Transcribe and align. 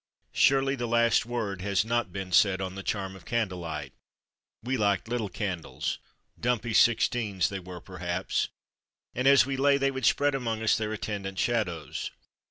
Surely 0.31 0.75
the 0.75 0.87
last 0.87 1.27
word 1.27 1.61
has 1.61 1.85
not 1.85 2.11
been 2.11 2.31
said 2.31 2.59
on 2.59 2.73
the 2.73 2.81
charm 2.81 3.15
of 3.15 3.23
candle 3.23 3.59
light; 3.59 3.93
we 4.63 4.75
liked 4.75 5.07
little 5.07 5.29
candles 5.29 5.99
dumpy 6.39 6.73
sixteens 6.73 7.49
they 7.49 7.59
were 7.59 7.79
perhaps 7.79 8.49
and 9.13 9.27
as 9.27 9.45
we 9.45 9.55
lay 9.55 9.77
they 9.77 9.91
would 9.91 10.07
spread 10.07 10.33
among 10.33 10.63
us 10.63 10.75
their 10.75 10.91
attendant 10.91 11.37
shadows. 11.37 12.09